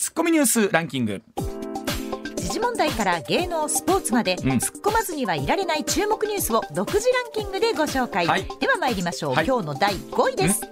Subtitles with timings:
[0.00, 1.20] ツッコミニュースランキング。
[2.34, 4.50] 時事問題から芸能スポーツまで、うん。
[4.52, 8.46] 突っ込まずにはいられない注目ニュースを独自ランキングでご紹介、はい。
[8.60, 9.46] では参りましょう、はい。
[9.46, 10.62] 今日の第5位です。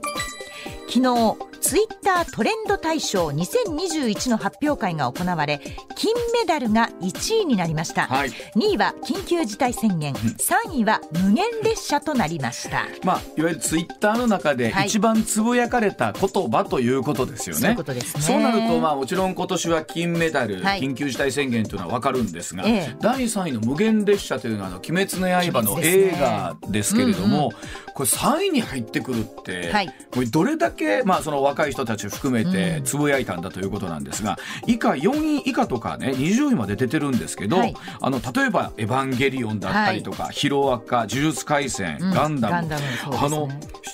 [0.88, 5.60] 昨日ツイッタートレンド大賞2021の発表会が行われ
[5.96, 8.30] 金メダルが1位になりました、はい。
[8.56, 12.86] 2位は緊急事態宣言、3位は無限列車となりました。
[13.04, 14.86] まあいわゆるツイッターの中ではい。
[14.86, 18.22] 一番つぶやかれた言葉ということですよね、そういうことですね。
[18.22, 20.80] そうなるとまあもちろん今年は金メダル、はい。
[20.80, 22.96] 緊急事態宣言というのは分かるんですが、ええ。
[22.98, 27.52] 第3位の無限列車というのはあの鬼滅の刃の映画ですけれども、
[27.94, 29.94] これ3位に入ってくるって、はい。
[30.14, 37.74] これどれだけまあその若い人たち含めてつぶやいたんだということなんですが、以下4位以下とかね20位まで出てるんですけど、はい。
[38.00, 42.10] あの例えば「エヴァンゲリオン」だったりとか「ヒロアカ」「呪術廻戦」うん。
[42.12, 42.88] ガンダム」ダムね。
[43.20, 43.48] あの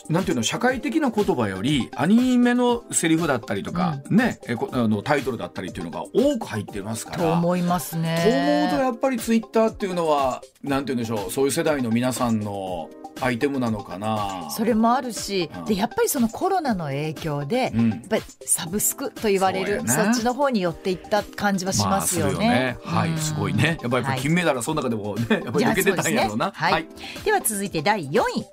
[0.08, 7.18] なんていうの社会的な言葉よりアニメのセリフだったりとか、ねえこあのタイトルだったりっていうのが多く入ってますから。
[7.18, 8.22] と思いますね。
[8.22, 14.50] と思うとやっぱりツイッターっていうのはなんて言うんでしょうそういう世代の皆さんのアイテムなのかな。
[14.50, 15.64] それもあるし、うん。
[15.64, 17.90] でやっぱりそのコロナの影響で、うん。
[17.90, 22.76] やっぱりサブスクと言われるそ,、っちの方に寄っていった感じはしますよね。
[22.84, 23.78] うんまあするはい、すごいね。
[23.80, 24.20] やっぱりはい。
[24.20, 26.52] 金メダルはその中でもね、やっぱり抜けてたんやろうな。
[26.56, 27.04] じゃあそうですね。
[27.04, 27.24] はい。
[27.24, 28.44] では続いて第4位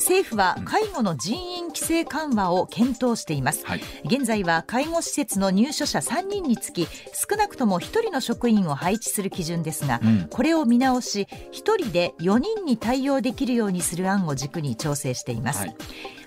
[0.00, 3.82] 政府は介護の人員規制緩和を検討しています、はい。
[4.04, 10.28] 現在は介護施設の入所者3人につき少なくとも1人の職員を配置する基準ですが、うん。
[10.28, 15.76] これを見直し1人で4人に対応できるようにする案を軸に調整しています、はい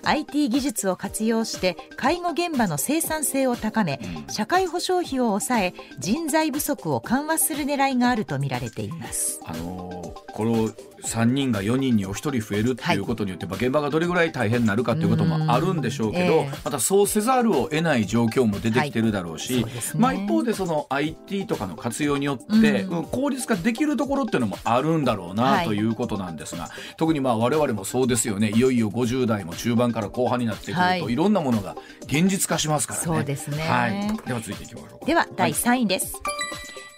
[0.04, 9.40] IT 技術を活用して介護現場の生産性を高め、社会保障費を抑え人材不足を緩和する狙いがあるとみられています。
[9.44, 10.68] あのーこの
[11.04, 16.58] 3人が4人にお一人増えるっていうことによって、まあ現場がどれぐらい大変になるかっていうこともあるんでしょうけど、うんええ。
[16.64, 19.64] またそうせざるを得ない状況も出てきてるだろうし、はい。
[19.66, 19.70] ね。
[19.94, 22.98] まあ一方でその IT とかの活用によって、うん。
[22.98, 25.66] うん効率化できるところっていうのもあるんだろうな、はい。
[25.66, 28.50] ということなんですが特にまあ我々もそうですよね。
[28.50, 31.04] いよいよ50代も中盤から後半になってくると、はい。
[31.04, 33.06] い、ろんなものが現実化しますからね。
[33.06, 33.62] そうですね。
[33.62, 34.98] はい、では続いていきましょう。
[34.98, 35.06] か。
[35.06, 36.20] では第3位です、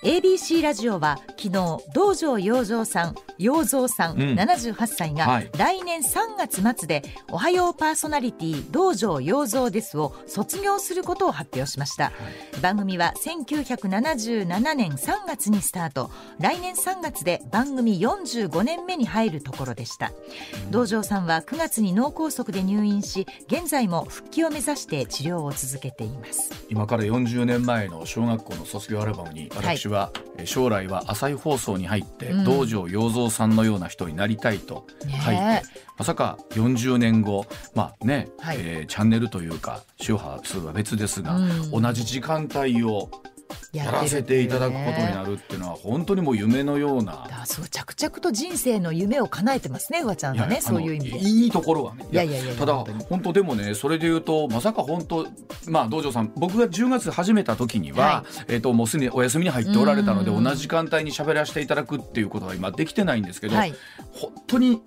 [0.02, 1.50] ABC ラジオは昨日
[1.94, 4.38] 道場洋蔵さん洋蔵さん、うん。
[4.38, 5.50] 78歳が、はい。
[5.58, 12.12] 来年3月末で「おはようパーソナリティ道場洋蔵です」を卒業することを発表しました、
[12.62, 16.10] 番組は1977年3月にスタート。
[16.38, 20.12] 来年3月で番組45年目に入るところでした、
[20.70, 26.50] 道場さんは9月に脳梗塞で入院し現在も復帰を目指して治療を続けています。
[26.70, 29.85] 今から40年前の小学校の卒業アルバムに私は、
[30.38, 32.44] えー将来は朝日放送に入って、うん。
[32.44, 35.62] 道場洋蔵さんのような人になりたいと書いて、ね
[35.98, 38.58] まさか40年後まあね、はい。
[38.60, 41.70] えーチャンネルというか周波数は別ですが、うん。
[41.82, 43.10] 同じ時間帯を
[43.76, 47.26] やらせていただくことになるっていうのは本当にもう夢のような。
[47.30, 51.18] だそう着々と人生の夢を叶えてますね、うわちゃんはね、そういう意味で。
[51.18, 52.06] いいところはね。
[52.10, 55.26] いやいやいやただ本当でもねそれで言うとまさか本当
[55.68, 63.74] まあ道場さん僕が10月始めた時には、はえっ、ともうすでにお休みに入っておられたのでうん同じ時間帯に喋らせていただくっていうことが今できてないんですけど、はい
[64.16, 64.80] 本当に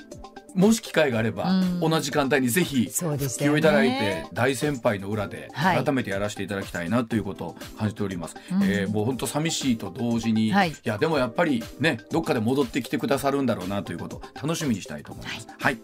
[0.59, 1.79] もし機会があれば、うん。
[1.79, 5.83] 同じ時間帯にぜひ復帰をいただいて大先輩の裏ではい。
[5.83, 8.35] 改めてやらせていただきたいなということを感じております。
[8.51, 8.63] うん。
[8.63, 10.73] えーもう本当寂しいと同時に、はい。
[10.83, 15.47] やでもやっぱりねどっかで戻ってきてくださるんだろうなということを楽しみにしたいと思います。
[15.57, 15.79] はい。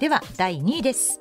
[0.00, 1.18] では、第2位です。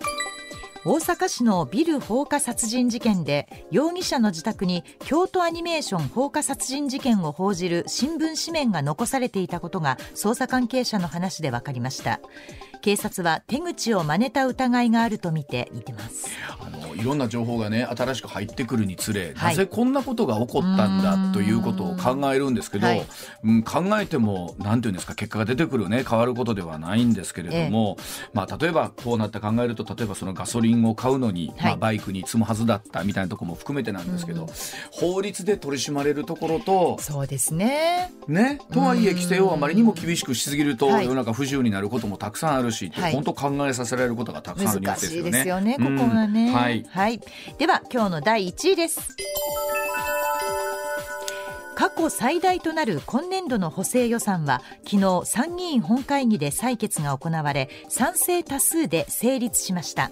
[0.86, 12.22] 大阪市のビル放火殺人事件で容疑者の自宅に京都アニメーション放火殺人事件を報じる新聞紙面が残されていたことが捜査関係者の話で分かりました
[12.82, 16.30] 警察は手口を真似た疑いがあるとみていてます。
[16.60, 19.52] あのいろんな情報がね新しく入ってくるにつれ、はい。
[19.52, 23.06] なぜこんなことが起こったんだということを考えるんですけど、はい。
[23.44, 27.98] うん、考えてもなんていうんですか結果が出てくるね変わることではないんですけれども、
[28.34, 31.72] まあ、例えばこうなって考えると例えばそのガソリンを買うのに、はい。
[31.72, 34.48] まあ、バイクに積むはずだったみたいなところも含めてなんですけど、
[34.92, 38.14] 法律で取り締まれるところとそうですね。
[38.28, 41.06] ね、とはいえ規制をあまりにも厳しくしすぎるとはい。
[41.06, 43.14] 世の中不自由になることもたくさんあるし、ってはい。
[43.14, 45.32] 本当考えさせられることがたくさんあるニュースですよね。
[45.32, 46.86] ですよね、ここうんがね、はい。
[46.90, 47.20] はい、
[47.58, 49.16] では今日の第1位です。
[51.80, 60.12] 過去最大となる今年度の補正予算は昨日参議院本会議で採決が行われ賛成多数で成立しました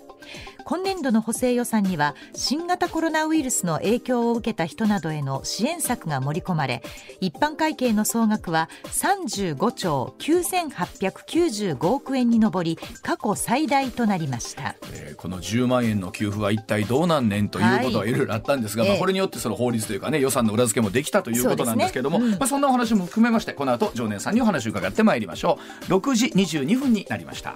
[0.65, 6.83] 今年度の補正予算には新型コロナウイルスの影響を受けた人などへの支援策が盛り込まれ
[7.21, 18.11] 一般会計の総額は35兆9895億円に上り過去最大となりました、えー、この10万円の給付は一体どうなんねんということはい。
[18.11, 25.59] ろいろあったんですが、はい、まあ、これによってその法律というかね予算の裏付けもできたということなんですけれどもそ、ねうん、まあ、そんなお話も含めましてこの後常念さんにお話を伺ってまいりましょ
[25.89, 25.93] う。
[25.93, 27.55] 6時22分になりました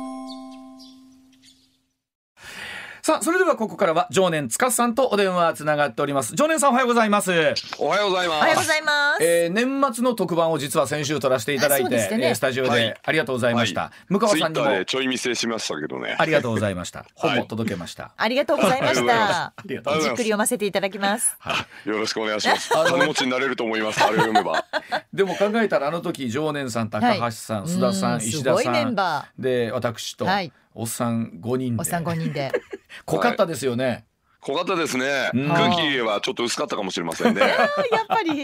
[3.03, 6.35] さあそれではここからは常年塚さんとお電話つながっております。
[6.35, 7.31] 常年さんおはようございます。
[7.79, 8.37] おはようございます。
[8.37, 12.07] おはようございます、えー、年末の特番を実は先週取らせていただいて、ね。
[12.11, 16.15] えー、スタジオでありがとうございました、はい、向川さんにもちょい見せしましたけどね。
[16.19, 17.07] ありがとうございました。
[17.15, 19.53] 本も届けました、ありがとうございました。
[19.65, 21.39] じっくり読ませていただきます。
[21.85, 22.69] よろしくお願いします。
[22.69, 24.03] 金持ちになれると思います。
[24.03, 24.63] あれを読めば。
[25.11, 28.95] でも考えたらあの時常年さん高橋さん、はい、須田さん石田さん
[29.39, 31.79] で私と、はいおっさん5人で。
[31.79, 32.51] おっさん5人で。
[33.05, 34.05] 濃かったですよね、
[34.41, 37.41] 濃かったですね、うん、空気はちょっと薄かったかもしれませんね。
[37.41, 38.43] やっぱり。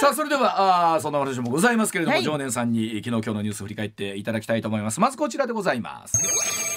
[0.00, 5.00] さあそれではあそんな話もございますけれども、はい、常念さんに昨日今日のニュースを振り返っていただきたいと思います。
[5.00, 6.69] まずこちらでございます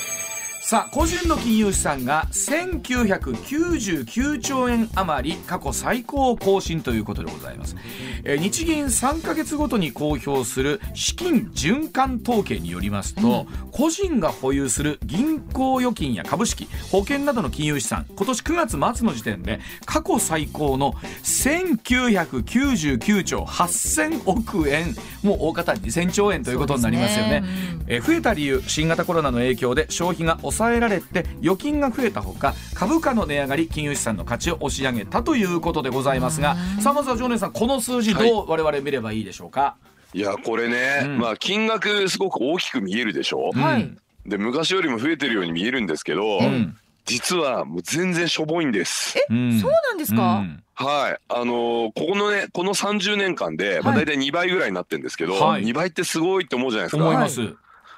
[0.74, 7.76] さあ個人の金融資産が1999兆円余り過去最高更新ということでございます、
[8.24, 24.96] えー、日銀3か月ごとに公表する資金循環統計によりますと、うん、個人が保有する銀行預金や株式保険などの金融資産今年9月末の時点で過去最高の1999兆8000億円。
[25.24, 27.48] もう大方2000兆円ということになりますよね、ね。
[27.48, 27.50] う
[27.84, 39.76] ん、えー、増えた理由新型コロナの影響で消費が抑抑えられて預金が増えたほか株価の値上がり金融資産の価値を押し上げたということでございますがさあまずは常念さんこの数字どう我々見ればいいでしょうか、は
[40.14, 43.92] い、いやこれね、うん、まあ金額すごく大きく見えるでしょ、はい、
[44.26, 46.78] で昔よりも増えてるように見えるんですけど、うん。
[47.06, 49.20] 実はもう全然しょぼいんです。
[49.20, 51.18] え、うん、そうなんですか、うん、はい。
[51.28, 57.04] あのー、ここのね、この30年間で、まあ大体2倍ぐらいになってるんですけど、はい、2倍ってすごいって思うじゃないですか。
[57.04, 57.54] 思います。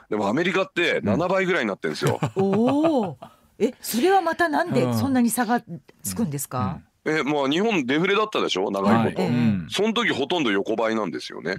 [0.09, 2.19] でもアメリカって7倍ぐらいになってるんですよ。
[2.35, 3.17] うん、おお。
[3.57, 5.61] え、それはまたなんでそんなに差が
[6.03, 6.81] つくんですか？
[7.05, 8.69] うん、え、まあ日本デフレだったでしょ？
[8.69, 9.31] 長いこと、はい。
[9.69, 11.55] その時ほとんど横ばいなんですよね。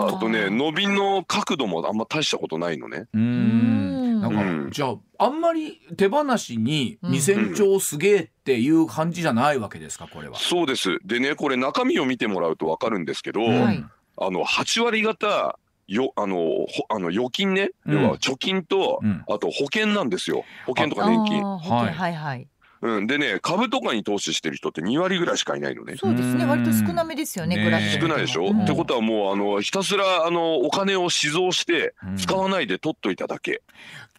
[0.00, 3.08] あとね伸びの角度もあんま大したことないのね。
[3.12, 10.38] なんか、うん、じゃああんまり手放しに2,000兆すげえっていう感じじゃないわけですかこれは。
[10.38, 10.98] そうです。
[11.04, 13.84] でねこれ中身を見てもらうと分かるんですけど、はい、
[14.18, 15.58] あの8割方
[15.88, 20.44] よあのあの預金ね、要は貯金と、あと保険なんですよ。
[20.66, 21.42] 保険とか年金。
[21.42, 21.94] はい。
[21.94, 22.48] はいはい。
[22.80, 25.96] うん、でね株とかに投資してる人って2割ぐらいしかいないのね。
[25.96, 26.44] そうですね。
[26.44, 33.62] 割と少なめですよねグラフ少ないでしょ、うん、ってことはもうあのひたすらあのお金を死蔵して使わないで取っといただけ。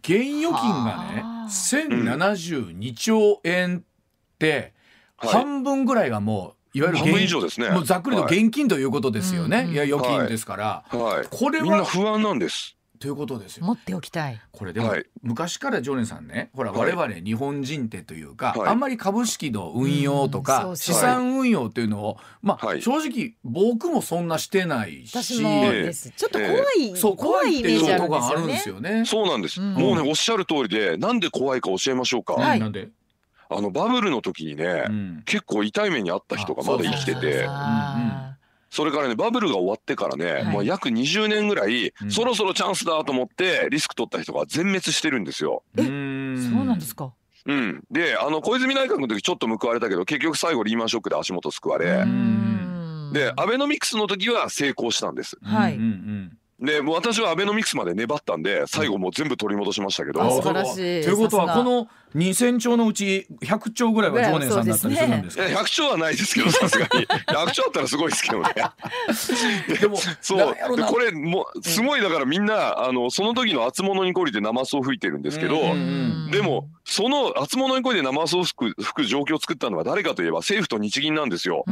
[0.02, 3.82] 現預金がね1072兆円っ
[4.40, 4.74] て
[5.18, 7.70] 半分ぐらいがもういわゆる半分以上ですね。
[7.70, 9.58] もうざっくりと現金ということですよね。
[9.58, 11.28] はい、いや預金ですから、はい。
[11.30, 12.76] これはみんな不安なんです。
[13.00, 13.66] ということですよ。
[13.66, 14.42] 持っておきたい。
[14.52, 26.10] これでも、はい、昔から常連さんね、ほら、我々日本人ってというか、はい、あんまり株式の運用とか、うん、資産運用っていうのを、まあ、正直僕もそんなしてないし、私もです。
[26.10, 26.56] ちょっと怖い、
[26.90, 29.06] えー、そう怖いイメージあるんですよね。
[29.06, 29.62] そうなんです。
[29.62, 32.34] うん、もうねおっしゃる通りで、なんで怖いか教えましょうか。
[32.34, 32.90] はい、なんで？
[33.50, 37.48] あのバブルの時にね、うん、結構痛い目にあった人がまだ生きてて。
[38.72, 45.64] それからねバブルが終わってからね、はい、まあ、約20年ぐらい、うん、そろそろチャンスだと思ってリスク取った人が全滅してるんですよ。
[45.76, 45.90] えそう
[46.66, 47.12] なんですか？
[47.48, 52.06] うん、であの小泉内閣の時ちょっと報われたけど結局最後リーマンショックで足元救われ。
[53.12, 55.40] でアベノミクスの時は成功したんです。
[55.42, 67.06] はい、うんうんでもう私はアベノミクスまで粘ったんで最後もう全部取り戻しましたけど、素晴らしいということはこの2000兆のうち100兆ぐらいは常念さんだったりするんですか、ね、100兆はないですけどさすがに。
[67.06, 68.50] 100兆あったらすごいですけどね。
[69.80, 70.56] でもそう。
[70.76, 75.56] でこれもすごいだからみんなあのその時の厚物に懲りてナマスを吹いてるんですけど
[76.32, 81.64] でもその厚物に懲りてナマスを吹く吹く状況を作ったのは誰かといえば政府と日銀なんですよ。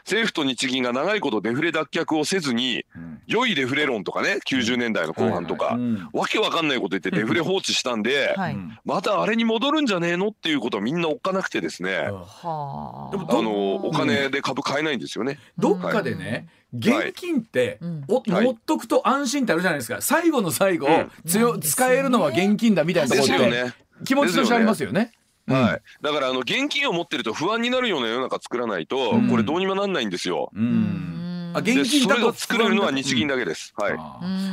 [0.00, 5.82] 政府と日銀が長いことデフレ脱却をせずに、うん、良いデフレ論とかね90年代の後半とか、はいはい。
[5.82, 13.10] うん、わけわかんないこと言ってデフレ放置したんで、はい、またあれに戻るんじゃねえのっていうことはみんなおっかなくてですね、うん、あ。
[13.42, 15.38] のお金で株買えないんですよね。
[15.56, 17.78] どっかでね、現金って、
[18.08, 20.00] お持っとくと安心ってあるじゃないですか。
[20.00, 20.88] 最後の最後、
[21.26, 23.74] 強使えるのは現金だみたいなところって、ね、
[24.04, 25.12] 気持ちとしてありますよね。
[25.52, 30.50] はい、だからあの現金を持ってると不安になるような世の中作らないと、これどうにもなんないんですよ。
[30.54, 31.52] うん。
[31.54, 33.72] あ現金だと作れるのは日銀だけです。
[33.76, 33.96] はい。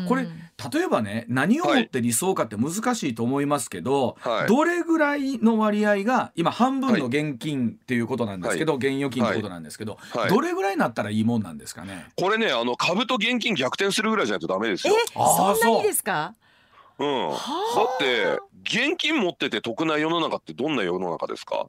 [0.08, 0.24] これ
[0.74, 12.06] 例えばね何をもって理想かって難しいと思いますけど、はい、どれぐらいの割合が今半分の現金っていうことなんですけど、はい、現預金ってことなんですけど、はい、どれぐらいになったらいいもんなんですかね？
[12.16, 14.96] これねあの株と現金逆転するぐらいじゃないとダメですよ。
[14.96, 16.34] えそんなにですか？
[17.00, 17.30] うん。
[17.30, 21.68] だって現金持ってて得な世の中ってどんな世の中ですか？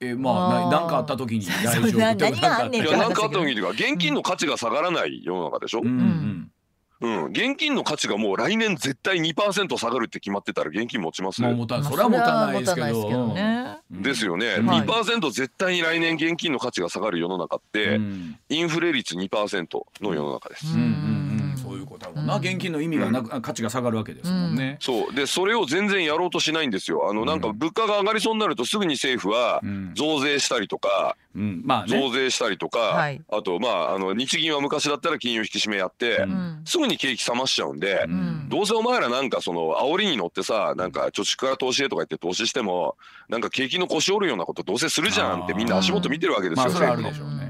[0.00, 5.80] えー、まあ何かあった時に大丈夫 何かあった時にか現金の価値が下がらない世の中でしょ？
[5.82, 6.50] うん、うん
[6.98, 11.52] うん、現金の価値がもう来年絶対2%下がるって決まってたら現金持ちますね。
[11.52, 13.34] まあ、それは持たないですけど。
[13.34, 14.56] ね、ですよね。
[14.60, 19.66] 二パーセント絶対に来年現金の価値が下がる世の中って、うん、インフレ率2%
[20.00, 20.68] の世の中です。
[20.74, 24.78] うんうんそういうことだもんな、現金の意味がなく、価値が下がるわけですもんね。
[24.80, 25.14] そう。
[25.14, 27.08] でそれを全然やろうとしないんですよ。
[27.10, 29.60] あのなんか物価が上がりそうになるとすぐに政府は
[29.94, 31.62] 増税したりとか、うん。
[31.64, 42.96] まあ増税したりとか、はい、あとまああの日銀は昔だったら金融引き締めやって、うん、すぐに景気冷ましちゃうんで、うん、どうせお前らなんかその煽りに乗ってさなんか貯蓄から投資へとか言って投資しても
[43.28, 46.64] なんか景気の腰折るようなことどうせするじゃんってみんな足元見てるわけですよ。
[46.64, 47.45] まあ、それあるでしょうね。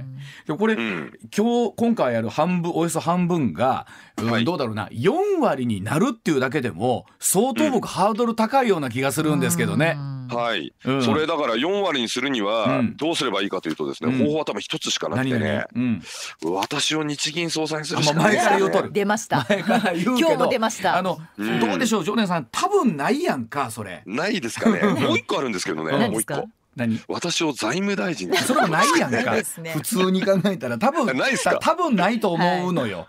[0.47, 3.87] でこれ、うん、今日今回やる半分およそ半分が、
[4.19, 4.89] うんどうだろうな。
[4.89, 9.99] 4割になるっていうだけでも相当僕、ハードル高いような気がするんですけどね。
[10.31, 16.03] はい、うん、それだから4割にするにはどうすればいいかというとですね、うん、方法は多分一つしかなくてね、うん、
[16.45, 19.47] 私を日銀総裁にするしか前から言うとる出ました。
[19.51, 20.97] 今日も出ました。
[20.97, 22.47] あの、どうでしょう常連さん。
[22.51, 24.03] 多分ないやんかそれ。
[24.07, 24.81] ないですかね。
[24.89, 26.09] もう一個あるんですけどね。
[26.09, 27.01] もう一個何？
[27.09, 31.59] 私を財務大臣それもないやんか、 ね、普通に考えたら多分 ないすか？
[31.61, 33.07] 多分ないと思うのよ、はい、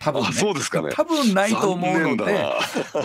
[0.00, 0.90] 多分、ね、そうですかね。
[0.92, 2.52] 多分ないと思うので。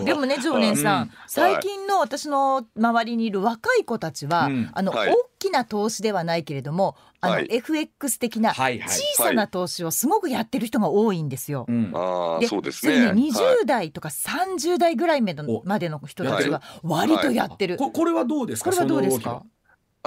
[0.03, 8.79] でもね常念さん、うん、最近の私の周りにいる若い子たちは、うん、あの、はい、大きな投資ではないけれどもあの、はい、FX 的な小
[9.17, 11.65] さな投資をすごくやってる人が多いんですよ。
[11.67, 13.11] はい、でそうですね。
[13.11, 15.33] 20代とか30代ぐらいま
[15.79, 17.77] での人たちが割とやってる。
[17.77, 18.69] これはどうですか？
[18.71, 19.43] これはどうですか？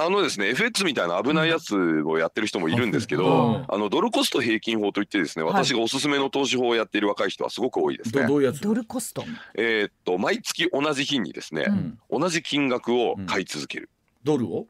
[0.01, 8.27] あのですね FX みたいな危ないやつをやってる人もいるんですけど、あのドルコスト平均法といってですね、私がおすすめの投資法をやっている若い人はすごく多いですね。
[8.27, 8.61] どういうやつ？
[8.61, 9.25] ドルコスト
[9.57, 11.67] えっと毎月同じ日にですね、
[12.11, 13.91] 同じ金額を買い続ける。
[14.23, 14.67] ドルを？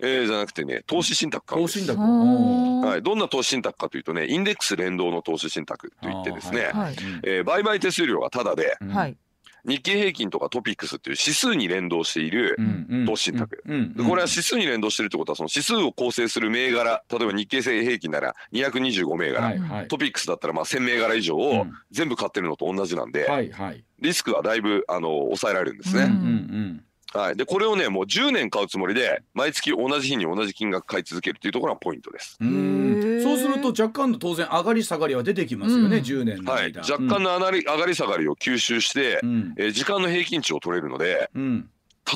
[0.00, 2.00] えー、じゃなくてね投資信託投資信託。
[2.00, 3.02] はい。
[3.02, 9.16] どんな投資信託かというとねインデックス連動の投資信託といってですね、はい、えー、売買手数料がタダで、はい、
[9.64, 12.58] 日経平均とかトピックスっていう指数に連動している
[13.06, 13.62] 投資信託。
[13.64, 13.70] こ
[14.16, 26.04] れは指数に連動してるってことはその指数を構成する銘柄例えば日経平均なら225銘柄、はいはい、トピックスだったらまあ1000銘柄以上を全部買ってるのと同じなんで、はいはい、リスクはだいぶあの抑えられるんですね。
[26.04, 32.36] うんうんはい、でこれをねもう10年買うつもりで毎月同じ日に同じ金額買い続けるっていうところがポイントです。
[32.40, 33.20] うん。
[33.22, 41.70] そうすると若干の当然上がり下がりは出てきますよね、うん、10年のはい、若干の上がり,、上がり下がりを吸収して、うん、えー、時間の平均値を取れるので、うん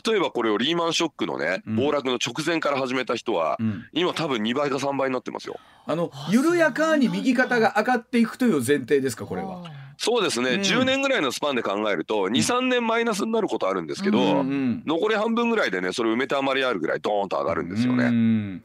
[0.07, 5.59] 例えばこれをリーマンショックのね、暴落の直前から始めた人は、うん、今多分2倍か3倍になってますよ。
[5.87, 9.65] あの緩やかに右肩が上がっていくという前提ですかこれは？
[9.97, 18.61] そうですね、うん、10年ぐらいのスパンで考えると23年マイナスになることあるんですけど、うんうん、残り半分ぐらいでねそれ埋めたまりあるぐらいドーンと上がるんですよね。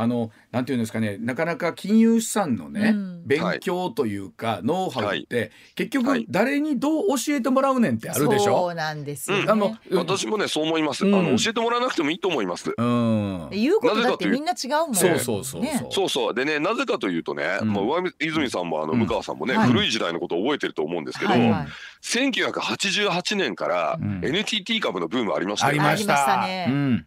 [0.00, 8.58] あのなんていうんですかねなかなか金融資産のね、うん、勉強というか、はい、ノウハウって、はい、結局誰にどう教えてもらうねんってあるでしょ？
[8.58, 16.34] そうなんですよ、ね、あの私もねそう思います、うん、あの教えてもらわなくてもいいと思います、うん、言うことだってみんな違うもんそうそうそう、ね、そうそう。
[16.34, 21.66] でねなぜかというとね、うん、まあ、上泉さんもあの向川さんもね、古い時代のことを覚えてると思うんですけど、はいはい、
[22.02, 25.82] 1988年から NTT 株のブームありましたよ。
[25.82, 27.04] ね、ありましたね、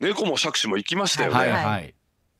[0.00, 1.94] 猫も杓子も行きましたよね、はいはい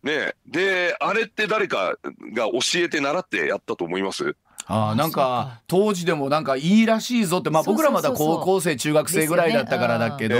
[0.04, 1.96] ねであれって誰か
[2.34, 4.36] が教えて習ってやったと思います？
[4.66, 10.36] あなんか当時でもなんかいいらしいぞってまあ僕らまだ高校生中学生ぐらいだったからだけど、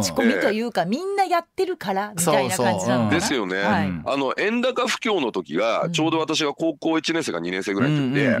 [0.00, 8.38] 口コミというかみんなやってるからみたいな感じなのですよね、はい、あの円高不況の時がちょうど私が高校1年生か2年生ぐらいの時で、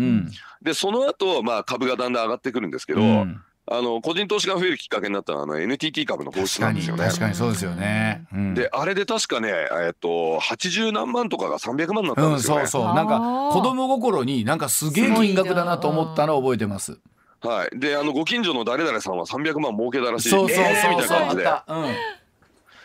[0.62, 3.00] でその後まあ株がだんだん上がってくるんですけど、
[3.66, 7.04] あの個人投資が増えるきっかけになったのはあの NTT 株の放出なんですよね。
[7.04, 8.26] 確かにそうですよね。
[8.32, 12.62] うん、であれで確かねえっと80何万とかが300万になったんですよね。
[12.62, 16.98] うん、そうそうなんか子供心になんかすげえ金額だなと思ったのを覚えてます。
[17.42, 17.78] はい。
[17.78, 20.28] であのご近所の誰々さんは300万儲けたらしい。
[20.30, 21.44] そうそうそう、えー、みたいな感じで。
[21.68, 22.20] うん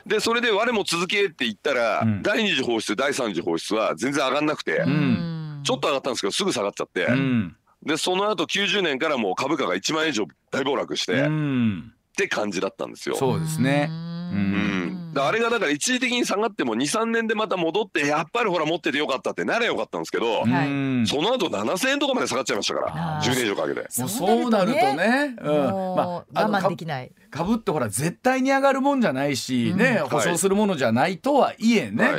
[0.06, 7.56] でそれで我も続けって言ったら、うん、第二次放出第三次放出は全然上がんなくて、うん、ちょっと上がったんですけどすぐ下がっちゃって、うん、
[7.86, 11.26] でその後90年からもう株価が1万円以上大暴落して、っ
[12.16, 13.16] て感じだったんですよ。
[13.16, 13.90] そうですね。
[13.90, 15.12] うん。
[15.14, 21.08] であれがだから一時的に下がっても23年でまた戻ってやっぱりほら持っててよかったってなれよかったんですけど、はい。
[21.08, 23.32] その後7,000円とかまで下がっちゃいましたからあー。
[23.32, 23.82] 10年以上かけて。
[24.00, 27.12] もうそうなるとね、うん、もう我慢できない。
[27.36, 32.10] 株ってほら絶対に上がるもんじゃないし、ねうん保証するものじゃないとはいえね、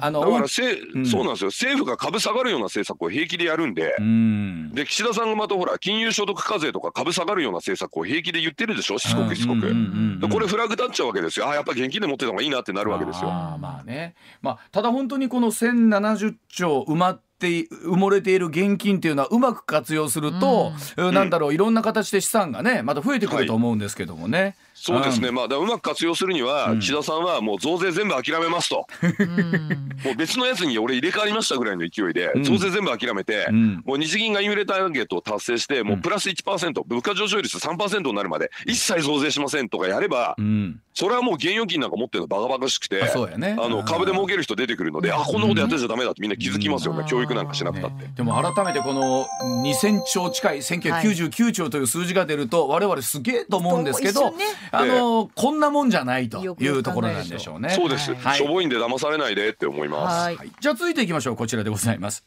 [0.00, 1.06] あのだからせ、ん。
[1.06, 1.48] そうなんですよ。
[1.48, 4.70] 政府が株下がるような政策を平気でやるんで、うん。
[4.74, 8.98] で岸田さんがまたほら金融所得課税とか株下がるような政策を平気で言ってるでしょ？
[8.98, 10.28] しつこくしつこく。
[10.28, 11.48] これフラグ立っちゃうわけですよ。
[11.48, 13.30] あやっぱ現金で持ってた方がいいなってなるわけですよ。
[13.30, 21.14] あーまあね、まあ、ただ本当にこの1070兆埋まって埋もれている現金っていうのはうまく活用すると、うん。
[21.14, 24.56] なんだろういろんな形で資産がねまた増えてくると思うんですけどもね。
[24.74, 26.80] そうですね、まあ、だうまく活用するには、うん。
[26.80, 28.86] 岸田さんはもう増税全部諦めますと、
[29.20, 29.88] うん。
[30.04, 32.44] もう別のやつに俺入れ替わりましたぐらいの勢いで、うん。
[32.44, 33.82] 増税全部諦めて、うん。
[33.84, 43.56] もう日銀がインフレターゲットを達成して、もうプラス1%、物価上昇率3%になるまで、一切増税しませんとかやれば、うんそれはもう現預金なんか持ってるのバカバカしくて、あそうやね。
[43.58, 47.06] あの株で儲ける人出てくるので、あこんなことやってちゃダメだってみんな気づきますよね、うん。
[47.06, 48.04] 教育なんかしなくたって。
[48.04, 48.12] ね。
[48.16, 49.26] でも改めてこの
[49.64, 54.32] 2000兆近い1999兆という数字が出ると我々すげえと思うんですけど、
[54.70, 57.70] あのこんなもんじゃないというところなんでしょうね。
[57.70, 58.38] そうです、はい。
[58.38, 60.22] しょぼいんで騙されないでって思います。
[60.22, 60.52] はいはい。
[60.60, 61.36] じゃあ続いていきましょう。
[61.36, 62.22] こちらでございます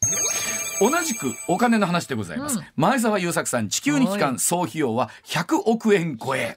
[0.80, 2.64] 同じくお金の話でございます、うん。
[2.76, 6.56] 前澤友作さん地球に帰還総費用は100億円超え。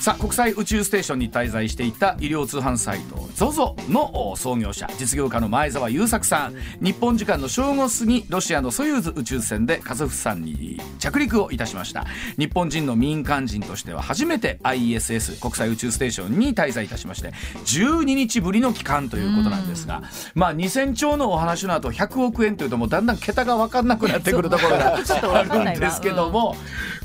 [0.00, 6.54] さあ国際宇宙ステーションに滞在していた医療通販サイト ZOZO のお創業者実業家の前澤友作さん。
[6.80, 12.04] 日本時間の正午過ぎロシアのソユーズ宇宙船でカザフスタンに着陸をいたしました。
[12.38, 17.32] 日本人の民間人としては初めて ISS 国際宇宙ステーションに滞在いたしまして
[17.64, 20.02] 12日ぶりの帰還ということなんですが。
[20.34, 26.54] まあ2000兆のお話の後100億円というともうだんだん桁が分かんなくなってくるところがちょっとあ分かんないわるんですけども、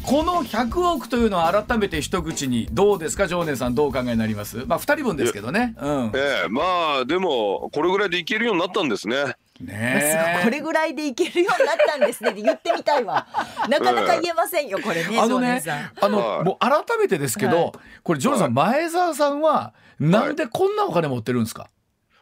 [0.06, 3.28] この100億というのは改めて一口にどうですか？
[3.28, 4.58] 常念さんどうお考えになります？
[4.68, 5.76] まあ2人分ですけどね。
[5.82, 6.12] うん。
[6.14, 6.62] ええま
[7.02, 9.36] あでもこれぐらいでいけるようになったんですね。
[9.60, 10.44] ねえ。
[10.44, 12.30] これぐらいでいけるようになったんですね。
[12.32, 13.26] って言ってみたいわ。
[13.68, 15.62] なかなか言えませんよ、これね、あのね。
[16.02, 16.44] あの、はい。
[16.44, 17.72] もう改めてですけど、はい。
[18.04, 21.70] これジョーさん、前澤さんはなんでこんなお金持ってるんですか、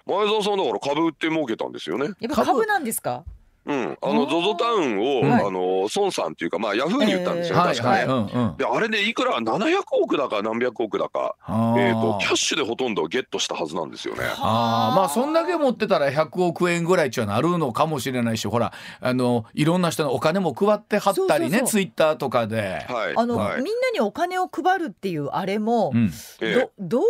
[0.06, 2.10] 前澤さんだから株売って儲けたんですよね。
[2.34, 3.24] 株なんですか？
[3.66, 4.30] うん、あのあー。
[4.30, 5.44] ZOZO タウンを、はい。
[5.46, 8.54] あの孫さんっていうかまあヤフーに言ったんですよ、えー確かね。
[8.58, 14.22] であれでいくら700億だか何百億だか、えー、とキャッシュでほとんどゲットしたはずなんですよね。
[14.38, 14.92] あ。
[14.94, 22.86] ーまあそんだけ持ってたら100億円ぐらいちはなるのかもしれないしほらあのいろんな人のお金も配ってはったりねツイッターとかで。
[22.90, 23.62] はい、あの、はい。
[23.62, 26.12] みんなにお金を配るっていうあれも、うん。
[26.42, 27.06] えどどうい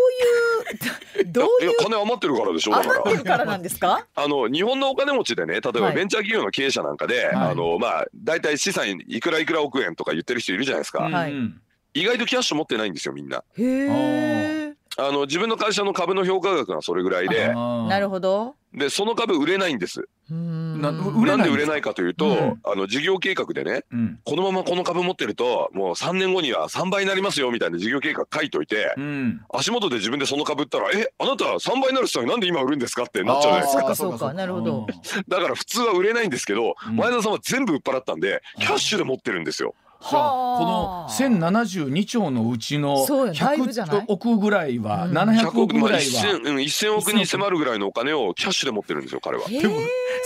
[1.23, 3.17] うどうえいういや金余ってるからでしょだか余ってら。
[3.17, 4.05] るからなんですか？
[4.15, 5.81] あの日本のお金持ちでね例えはい。
[5.81, 11.62] ばベンチャー企業の経営者なんかで、はいあのまあ大体資産いくらいくら億円とか言ってる人いるじゃないですか、はいうん
[11.93, 13.43] 意外とキャッシュ持ってないんですよみんな。
[13.58, 14.58] へえ。
[14.97, 17.54] あの自分の会社の株の評価額がそれぐらいで。
[17.54, 18.56] なるほど。
[18.73, 20.08] でその株売れないんです。
[20.30, 22.60] なんですかなんで売れないかというと、うん。
[22.63, 24.19] あの事業計画でねうん。
[24.23, 29.41] このままこの株持ってるともう3年後には3倍になりますよみたいな事業計画書いといて、うん。
[29.52, 33.95] 足元で自分でその株売ったら「えあなた3倍になる人になんで今売るんですか?」ってなっちゃうじゃないですか。
[33.95, 34.88] そうかなるほど。
[35.28, 36.95] だから普通は売れないんですけど、うん。
[36.95, 39.73] 前田さんは全部売っ払ったんでキャッシュで持ってるんですよ。
[40.01, 45.17] じゃあこの1072兆のうちのそうよだいぶじゃない？100億ぐらいはうん。
[45.17, 49.47] 700 100億、ぐらいは 1000, うん1000億に迫るぐらいのお金をキャッシュで持ってるんですよ彼は。
[49.49, 49.75] でも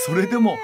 [0.06, 0.56] それでも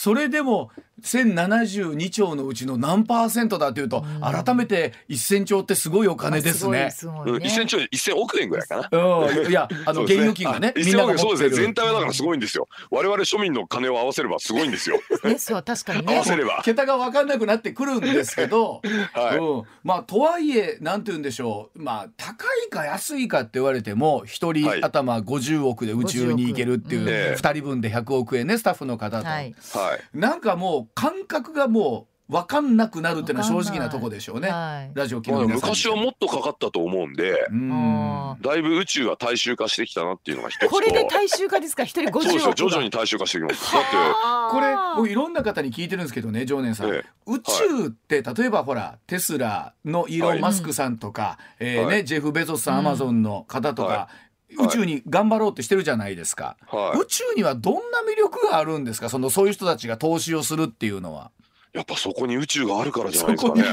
[0.00, 0.70] それでも
[1.02, 6.84] 1072兆のうちの何パーセントだというとうん改めて1000兆ってすごいお金ですね。
[6.84, 8.88] うん、すね1000兆1000億円ぐらいかな。
[8.92, 12.68] うん、いやあの現預金がねあみんな1000がそうですね全体はだからすごいんですよ。
[12.92, 15.00] 我々庶民の金を合わせればすごいんですよ。
[15.24, 16.24] ね、そう確かにね 合わ。
[16.24, 16.62] せれば。
[16.64, 18.80] 桁が分かんなくなってくるんですけど、
[19.14, 29.54] はいうん、まあとはいえなんて言うんでしょうまあ高いか安いかって言われても一人はい頭50億で宇宙に行けるっていう50億うん2人分で100億円ねスタッフの方と、はい。
[29.72, 29.87] はい。
[30.14, 34.50] なんかもう感覚がもう分かんなくなるっていうのは正直なとこでしょうね。
[34.50, 34.90] はい。
[34.92, 40.68] ラジオ機まあ、の皆さん昔はもっとかかったと思うんで、うんあだいぶ宇宙は大衆化してきたなっていうのが一つと。
[40.68, 41.84] これで大衆化ですか？
[41.84, 42.40] 一人五十億が。
[42.42, 42.68] そうですよ。
[42.68, 43.72] 徐々に大衆化してきます。
[43.72, 43.96] だって。
[43.96, 54.08] はあこれ僕いろんな方に聞いてるんですけどね常念さん、ええ宇宙って例えばほらテスラのイーロン・マスクさんとか、えーねはいジェフ・ベゾスさん、アマゾンの方とか、は
[54.50, 57.80] 宇宙に頑張ろうってしてるじゃないですか、はい宇宙にはどんな
[58.10, 59.08] 魅力があるんですか？
[59.08, 61.30] そのそういう人たちが投資をするっていうのは。
[61.74, 63.62] やっぱそこに宇宙があるからじゃないですかね。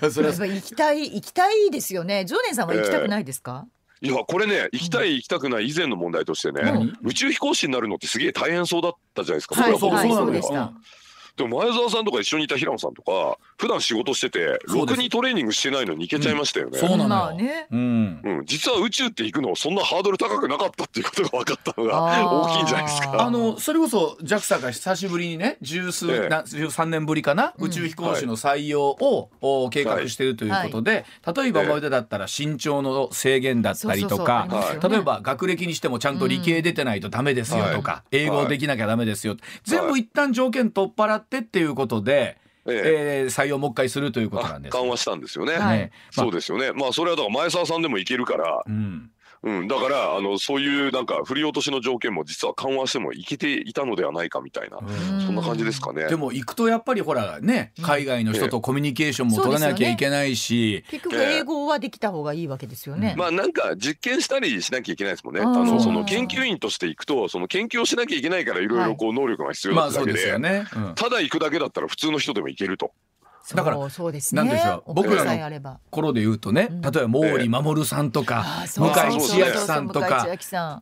[0.00, 2.24] いやそれはやっぱ行きたい行きたいですよね。
[2.24, 3.66] 常念さんは行きたくないですか？
[4.00, 6.92] いやこれね行きたい行きたくない以前の問題としてね、何？
[7.02, 9.60] 宇宙飛行士になるのってすげえ大変そうだったじゃないですか。
[9.60, 10.72] はい僕らそうでした
[11.36, 16.78] でも前澤さんとか一緒にいた平野さんとか普段仕事しててろくにトレーニングしてないのに行けちゃいましたよね。
[16.78, 23.22] うん、そうなのよ、ね、うん、うん、実は宇宙って行くのそんなハードル高くなかったっていうことが分かったのが大きいんじゃないですか。
[23.22, 34.48] あのそれこそ JAXA が久しぶりにね十数、ええ、な13年ぶりかな、宇宙飛行士の採用を、はい、計画しているということで、はい、例えば今までだったら身長の制限だったりとか、
[34.82, 42.38] 例えば学歴にしてもちゃんと理系出てないとダメですよとか、英語できなきゃダメですよ、全部一旦条件取っ払ってっていうことで。
[42.64, 43.26] ええ。
[43.26, 46.70] ー、採用もう一回するということなんです緩和したんですよね、はい、そうですよね。
[46.72, 49.10] まあそれはだから前澤さんでもいけるから、うん、
[49.44, 54.78] うん、だからあのそういうなんか振り落としの条件も実は緩和してもいけていたのではないかみたいな
[55.26, 56.06] そんな感じですかね。
[56.06, 65.40] でも行くとやっぱりほらね海外の人とコミュニケーションも取らなきゃいけないし、ね、結局英語はできた方がいいわけですよね、まあなんか実験したりしなきゃいけないですもんね。
[65.40, 70.38] あのその研究員として行くとその研究をしなきゃいけないからいろいろこう能力が必要だだけで,、
[70.94, 72.92] ただ行くだけだったら普通の人でも行けると。
[73.54, 74.42] だからそうですね。
[74.42, 74.94] なんでしょう。
[74.94, 78.44] 僕らの頃で言うとね、例えば毛利守さんとか、
[78.76, 80.28] 向井千秋さんとか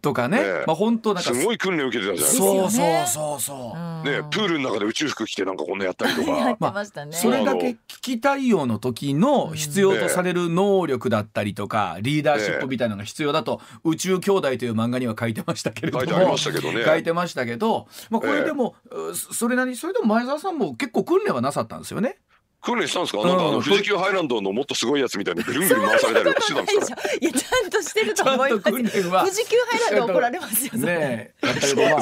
[0.03, 2.45] とかね、まあ本当なんかすごい訓練受けてたじゃないですか。
[2.45, 2.71] そう。
[2.71, 4.09] そうそうそう。
[4.09, 6.57] ね、プールの中で宇宙服着てなんかこんなやったりとか。
[6.59, 16.85] まあそれだけ危機対応の時の必要とされる能力だったりとか、リーダーシップみたいなのが必要だと宇宙兄弟という漫画には書いてましたけれども、書いてましたけどね。
[16.85, 18.75] 書いてましたけど、まあこれでも
[19.15, 22.19] それなりそれでも前澤さんも結構訓練はなさったんですよね。
[22.61, 30.73] 訓練したんですか、なんかあの富士急ハイランドのもっとすごいやつみたいにぐるんぐるん回されたりしてたんですか、いやちゃんとしてると思います富士急ハイランド怒られますよ。
[30.75, 32.01] ねやったけどまあ、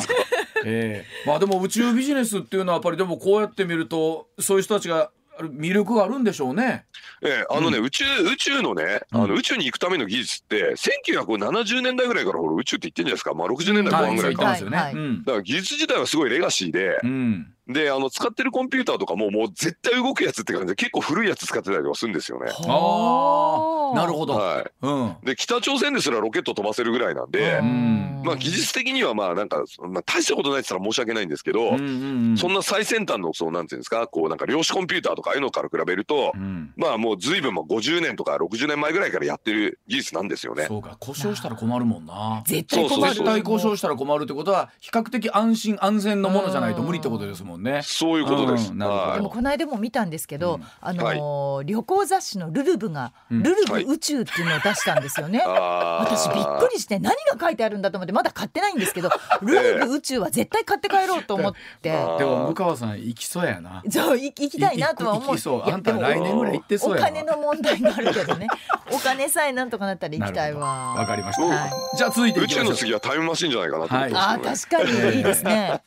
[0.64, 1.04] え。
[1.24, 6.84] ー、まあでも宇宙ビジネスっていうのはやっぱりでもこうやって見るとそういう人たちが魅力があるんでしょうね。
[7.22, 13.34] ええ、あのね、うん、宇宙、宇宙のね、あの宇宙に行くための技術って、1970年代ぐらいからほら宇宙って言ってんじゃないですか。
[13.34, 14.44] まあ60年代後半ぐらいか。
[14.44, 14.62] はい。
[14.64, 14.94] はいはい、
[15.24, 22.50] だから技術自体はすごいレガシーで、うんで、あの、使ってるコンピューターとかも、もう絶対動くやつって感じで、結構古いやつ使ってたりとかするんですよね。
[22.50, 24.34] ああ、なるほど。
[24.34, 24.70] はい。
[24.82, 25.16] うん。
[25.22, 27.60] で、北朝鮮ですらロケット飛ばせるぐらいなんで、
[28.24, 31.70] まあ、技術的には、まあ、なんか、まあ、大したことないって言ったら申し訳ないんですけど、
[32.36, 36.32] そんな最先端の、そう、なんていうんですか、こう、なんか量子コンピューターとか、ああいうのから比べると、
[36.76, 40.64] まあ、もう随分もう50年とか60年前ぐらいからやってる技術なんですよね。
[40.66, 42.42] そうか、故障したら困るもんな。
[42.46, 43.14] 絶対困る。
[43.14, 47.57] 絶対故障したら困るってことは、比較的安心安全のものじゃないと無理ってことですもんね。
[47.82, 48.68] そういうことです。
[48.70, 55.40] でもこの間も見たんですけど、あの旅行雑誌のルルブが、ルルブ宇宙っていうのを出したんですよね。
[55.40, 59.10] 私びっくりして何が書いてあるんだと思ってまだ買ってないんですけど、
[59.42, 61.90] ルルブ宇宙は絶対買って帰ろうと思って。
[62.18, 63.82] でも向川さん行きそうやな。
[63.90, 65.36] そう行きたいなとは思う。
[65.64, 68.46] あんた来年ぐらい行ってそうやお金の問題があるけどね。
[68.92, 70.94] お金さえなんとかなったら行きたいわ。
[70.94, 71.96] わかりました。
[71.96, 75.82] じゃあ続いて宇宙の次はタイムマシンじゃないかなと思ってあ確かにいいですね。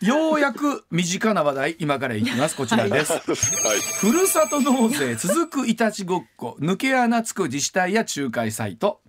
[0.00, 2.56] ようやく身近な話題今からいきます。
[2.56, 3.12] こちらです。
[3.12, 3.22] はい、
[4.00, 9.00] ふるさと納税続くいたちごっこ抜け穴つく自治体や仲介サイト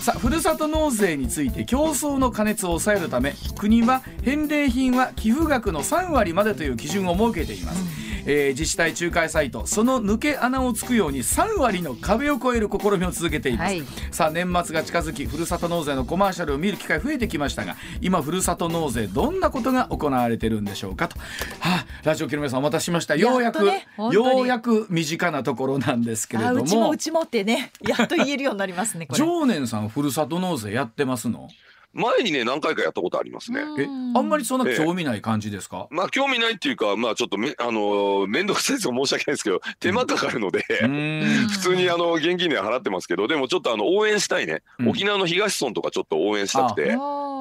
[0.00, 21.24] さあふるさと納税について競争の過熱を抑えるため国は返礼品は寄付額の3割までという基準を設けています、うんえー、自治体仲介サイトその抜け穴をつくように3割の壁を越える試みを続けています、はい、さあ年末が近づきふるさと納税のコマーシャルを見る機会増えてきましたが今ふるさと納税どんなことが行われてるんでしょうかと、は
[21.60, 23.16] あ、ラジオ機の皆さんお待たせしました。
[23.16, 26.62] ようやく、ね、ようやく身近なところなんですけれども。
[26.62, 31.48] うちもうちもってねやっと言えるようになりますね 常念さんふるさと納税やってますの？
[31.92, 33.60] 前にね何回かやったことありますね。
[33.78, 40.64] えあんまりそんな興味ない感じですか、まあ興味ないっていうかまあちょっとめ あの面倒くさいです申し訳ないですけど手間かかるので
[41.48, 46.96] 普通にあの現金で払ってますけどでもちょっとあの応援したいね、沖縄の東村とかちょっと応援したくて。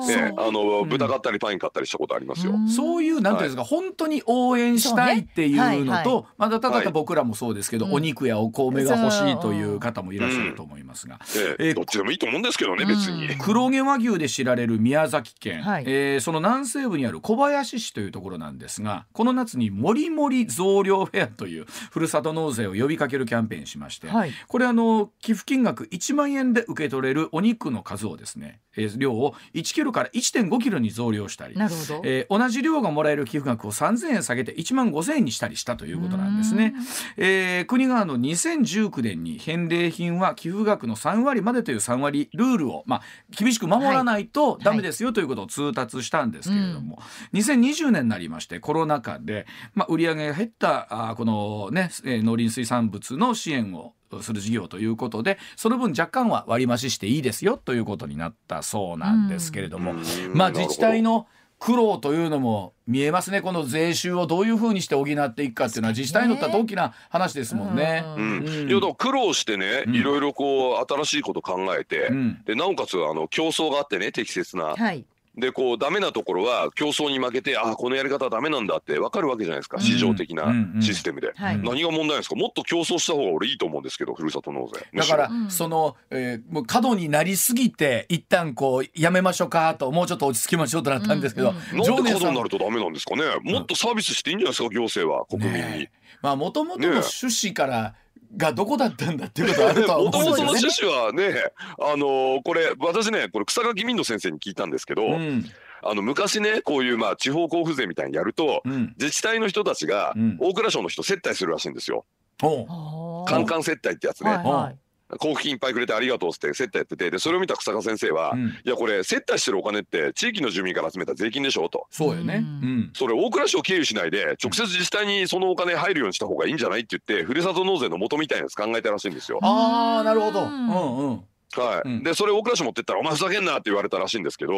[0.06, 2.54] ね、あの豚買ったりパイン買ったりしたことありますよ。
[2.68, 11.20] そういうなんていうんですか、本当に応援したいっていうのと、まだただ僕らもそうですけど、お肉やお米が欲しいという方もいらっしゃると思いますが、
[11.60, 13.36] えどっちでもいいと思うんですけどね別に。
[13.38, 36.76] 黒毛和牛で知られる宮崎県、はい、えー、その南西部にある小林市というところなんですがこの夏にもりもり増量フェアという ふるさと納税を呼びかけるキャンペーンしまして、はい、これあの寄付金額1万円で受け取れるお肉の数をですね、えー、量を1キロから1.5キロに増量したりなるほど、えー、同じ量がもらえる寄付額を3000円下げて1万5000円にしたりしたということなんですね。
[37.18, 47.00] えー、国があの2019年に返礼品は寄付額の3割までという3割ルールを、まあ、厳しく守らないとダメですよということを通達したんですけれども、
[47.34, 59.94] うん、2020年になりましてコロナ禍で、まあ、売り上げが減ったあこの、ね、農林水産物の支援をする事業ということでその分若干は割増していいですよということになったそうなんですけれども、
[60.34, 61.28] まあ自治体の
[61.60, 63.42] 苦労というのも見えますね。
[63.42, 68.04] この税収をどういうふうにして補っていくかっていうのは自治体にとっては大きな話ですもんね。
[68.16, 75.06] うん、うん、苦労してね、いろいろこう新しいこと考えて、うん、でなおかつあの競争があってね適切な、はい、
[75.38, 82.36] でこうダメなところは競争に負けてあこのやり方はダメなんだって分かるわけじゃないですか、市場的なシステムで、何が問題ですか？
[82.36, 84.86] もっと競争した方が俺いいと思うんですけどふるさと納税。
[84.98, 93.24] だから、その、えー、もう過度になりすぎて一旦こうやめましょうかともうちょっと落ち着きましょうとなったんですけど、うんうん、なんで過度になるとダメなんですかね？
[93.44, 95.60] もっとサービスしていいんじゃないですか行政は国民に。
[95.62, 97.94] ねまあもともとの趣旨から、ね
[98.36, 100.30] がどこだったんだっていうことあるとは 思うんですよね。
[100.30, 105.46] もともとの趣旨はね、あのー、これ私ねこれ草垣民の先生に聞いたんですけど、うん、
[105.84, 112.06] あの昔ねこういうまあ地方交付税みたいにやると、うん、自治体の人たちが大蔵省の人接待するらしいんですよ。
[112.40, 114.32] カンカン接待ってやつね。
[114.32, 121.88] はいはい交付金いっぱいくれてありがとうって接待やっててでそれを見た草加先生は、うん、いやこれ接待してるお金って地域の住民から集めた税金でしょと。
[121.92, 129.40] そうよね、うん、それ大蔵省経由しないで直接自治体にそのお金入るようにした方がいいんじゃないって言ってふるさと納税の元みたいなやつ考えたらしいんですよ。
[129.42, 131.22] あーなるほど、うんうん。
[131.56, 134.54] はい、うん、でそれ大蔵省持ってったら「お前ふざけんな」って言われたらしいんですけど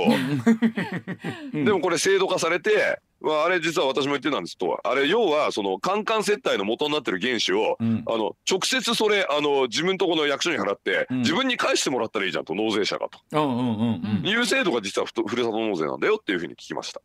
[1.53, 17.01] でもこれ制度化されてまあ、あれ実は私も言ってたんですとあれ要はそのカンカン接待の元になってる原資を、うん、あの直接それあの自分とこの役所に払って、うん、自分に返してもらったらいいじゃんと納税者がと、うんうんうんうん、いう制度が実はふふるさと納税なんだよっていうふうに聞きました。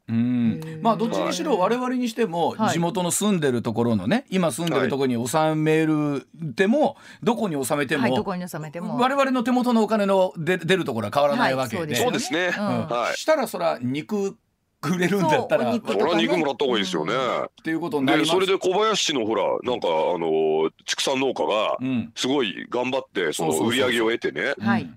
[0.80, 8.98] まあどっちにしろ我々にしても、地元の住んでるところのね今住んでるところに納めるでも、どこに納めても、はい、どこに納めても。
[8.98, 14.36] 我々の手元のお金の出出るところは変わらないわけで、はい、そうですね、はい、したらそら肉
[14.90, 17.12] くれるんだったら、それは肉もらった方がいいですよね。
[17.14, 21.78] っていうことになりそれで小林市のほらなんかあの畜産農家が
[22.14, 24.54] すごい頑張ってその売り上げを得てね、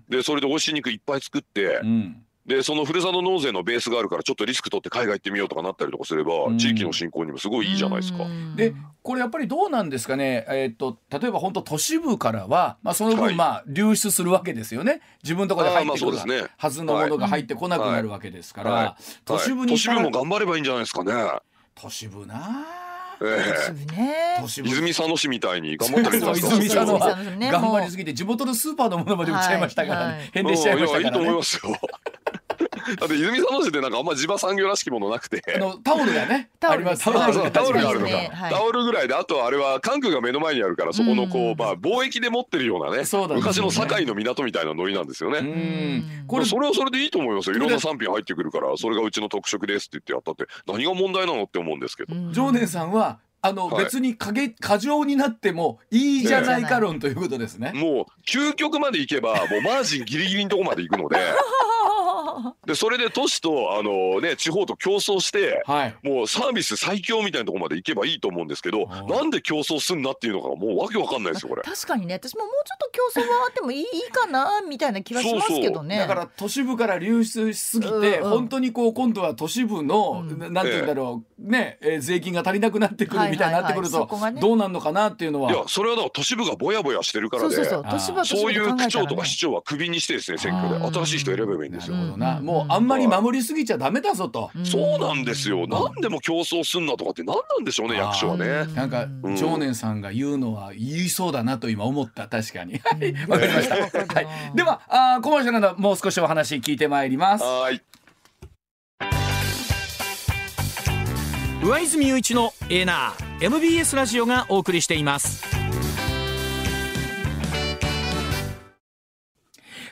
[0.09, 1.79] でそれで美味しい肉いっぱい作って。
[1.83, 8.25] うんでそのふるさと納税のベースがあるからちょっとリスク取って海外行ってみようとかなったりとかすれば、うん、地域の振興にもすごいいいじゃないですか。
[8.55, 15.01] でこれやっぱりどうなんですかね、えー、っと例えば本当都市部からは、まあ、その分まあ流出するわけですよね。
[15.23, 21.13] 自分のところで入ってくるはずのものが入ってこなくなるわけですから、都市部に都市部も頑張ればいいんじゃないですかね。
[21.75, 22.65] 都市部な
[23.19, 26.55] ええ、泉佐野市みたいに頑張ってるんですか。
[26.55, 30.29] 泉佐野は頑張りすぎて地元のスーパーのものまで売っちゃいましたからね。
[30.33, 31.05] 返礼しちゃいましたからね。
[31.07, 31.75] いいと思いますよ。
[32.99, 35.41] だって泉佐野市でなんかあんま地場産業らしきものなくて。
[35.55, 46.03] あのタオルがねタオルタオルタオルがあるのか、はい、タオルぐらいであとあれは関空が目の前にあるからそこのこう、まあ貿易で持ってるようなね、ね、昔の堺の港みたいなノリなんですよね。
[46.27, 47.55] これそれはそれでいいと思いますよ。
[47.55, 52.13] いろんな産品入ってくるからそれがうちの特色ですって言ってやったって何が問題なのって思うんですけど。
[52.31, 57.71] 常念さんはあの、はい、別に過過剰になってもいいじゃないか論ということですね。
[57.73, 61.17] もう究極までいけばもうマージンギリギリのとこまで行くので
[62.65, 71.63] でそれで都市とあの、ね、地方と競争して、はい、もうサービス最強みたいなところまで行けばいいと思うんですけどなんで競争すんなっていうのがもうわけわかんないですよこれ。
[71.63, 72.15] 確かにね。
[72.15, 75.99] 私ももうちょっと競争はあってもいいかなみたいな気はしますけどね。
[75.99, 78.25] だから都市部から流出しすぎて、うん。
[78.25, 85.51] うん、本当にこう今度は都市部の、うん、なんて言うんだろう、えー、ね、えー、税金が足りなくなってくるみたいになってくると、はいはいはいね、どうなんのかなっていうのは。
[85.51, 90.87] いやそれはだから都市部がぼやぼやしてるからでそういう区長とか市長はクビにしてですね選挙で。
[90.87, 91.95] 新しい人選べばいいんですよ。
[92.41, 94.51] もうあんまり守りすぎちゃダメだぞと。
[94.63, 95.65] そうなんですよ。
[95.67, 98.65] 何でも競争すんなとかって何なんでしょうね役所はね。
[98.75, 102.73] なんか常念さんが言うのは言いそうだなと今思った確かに。
[103.27, 103.75] わかりました。
[103.75, 104.27] はい。
[104.55, 107.43] ではあコマーシャルのもう少しお話聞いてまいります。
[107.43, 107.81] はい。
[111.63, 115.66] 上泉雄一のエーナー MBS ラジオがお送りしています。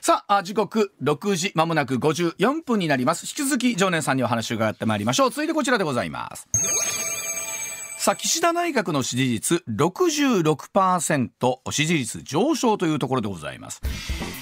[0.08, 3.24] さあ、時刻6時まもなく54分になります。
[3.24, 5.30] 引き続き常年さんにお話を伺ってまいりましょう。
[5.32, 6.48] 続いてこちらでございます。
[8.06, 13.82] さあ、岸田内閣の支持率66%、支持率上昇というところでございます。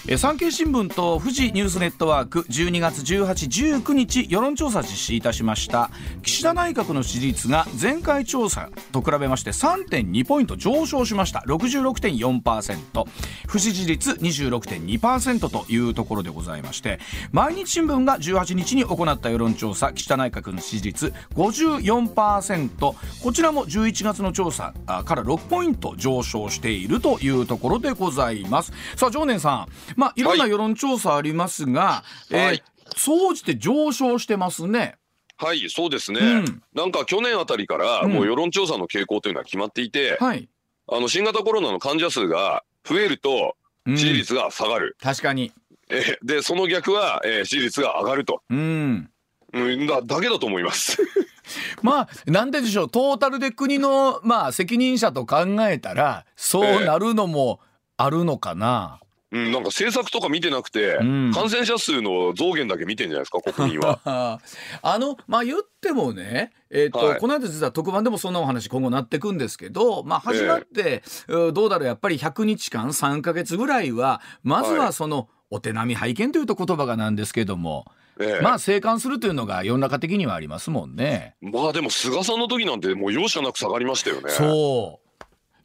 [0.06, 5.92] え産経新聞と富士ニュースネットワーク12月18、19日世論調査実施いたしました。
[6.24, 11.40] 岸田内閣の支持率が前回調査と比べまして3.2ポイント上昇しました。
[11.48, 13.06] 66.4%
[13.48, 17.00] 不支持率26.2%というところでございまして
[17.32, 22.96] 毎日新聞が18日に行った世論調査岸田内閣の支持率54%こ
[23.32, 24.74] ちらも11月の調査
[25.06, 32.62] から6ポイント上昇しているというところでございますさあ常念さんまあいろんな世論調査ありますが、はい、えー、
[32.98, 34.96] 総じて上昇してますね。
[35.38, 40.48] はい、そうですね、うん、なんか去年あたりからもう世論調査の傾向というのは決まっていて、うん、はい、
[40.88, 43.56] あの新型コロナの患者数が増えると
[43.88, 44.96] 支持率が下がる。
[45.00, 45.52] うん、確かに。
[45.90, 48.42] えでその逆は、えー、支持率が上がると。
[48.50, 49.10] うん
[49.54, 50.98] うん、だだけだと思います。
[51.82, 57.60] まあなんででしょうトータルで国のまあ責任者と考えたらそうなるのも
[57.98, 59.00] あるのかな。
[59.00, 59.04] え
[59.34, 64.00] うん、なんか政策とか見てなくて、うん、感染者数の増減だけ見てんじゃないですか国民は。
[64.84, 77.86] あのまあ言ってもね、えーと、はい、この間実は特番でもそんなお話今後なってくんですけど、まあ、始まって、えー、どうだろうやっぱり100日間3か月ぐらいはまずはその、お手並み拝見というと言葉がなんですけども。
[78.20, 81.36] ええ、まあ生還するというのが世の中的にはありますもんね。
[81.42, 84.30] まあでも菅さんの時なんてもう容赦なく下がりましたよね。
[84.30, 85.04] そう。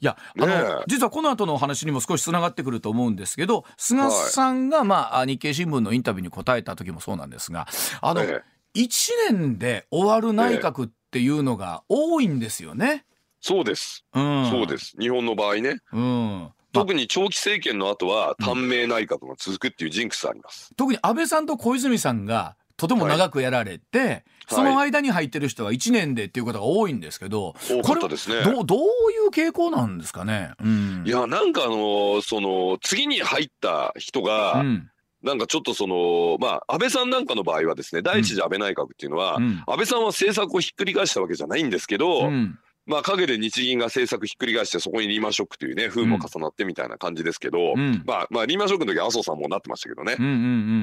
[0.00, 7.66] いやあの、実はこの後のお話にも少しつながってくると思うんですけど菅さんが、まあ、日経新聞のインタビューに答えた時もそうなんですが
[8.00, 8.44] あの、え
[8.76, 13.06] え、1年で終わる内閣っていうのが多いんですよね。
[13.40, 14.94] そうです、うん、そうです。
[14.98, 15.78] 日本の場合ね。
[15.92, 28.42] うん特に長期政権の後は短命内閣が続くっていうジンクスあります、特に安倍さんと小泉さんがとても長くやられて、はい、その間に入ってる人は1年でっていうことが多いんですけど、多かったですね。
[28.44, 34.90] どどういう傾向なんですかね、うん、いやなんかあのその次に入った人が、うん。
[35.20, 42.56] なんかちょっとそのまあ安倍さんなんかの場合はですね第一次安倍内閣っていうのは、うん、安倍さんは政策をひっくり返したわけじゃないんですけど、うん、
[42.88, 50.36] まあ陰で日銀が政策ひっくり返してそこにリーマンショックというね風も重なってみたいな感じですけど、うん、まあまあリーマンショックの時麻生さんもなってましたけどね、うんうんう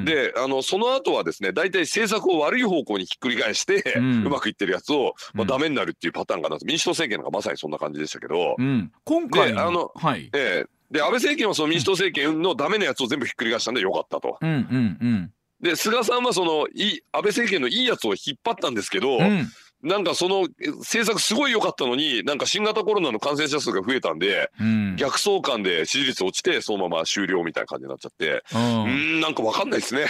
[0.04, 14.38] ん、であのその後はですね大体政策を悪い方向にひっくり返して、うん、うまくいってるやつを、まあ、ダメになるっていうパターンかなと民主党政権なんかまさにそんな感じでしたけど、うん、今回あの、はい、えー、で安倍政権はその民主党政権のダメなやつを全部ひっくり返したんでよかったと。
[14.40, 19.48] うんうんうんで菅さんはそのい安倍政権のいいやつを引っ張ったんですけど、うん、
[19.86, 20.48] なんかその
[20.80, 28.44] 政策すごい良かったのになんか新型コロナの感染者数が増えたんで、うん、逆相関で支持率落ちてそのまま終了みたいな感じになっちゃって。
[28.54, 29.22] うん。
[29.22, 30.08] なんか分かんないですね。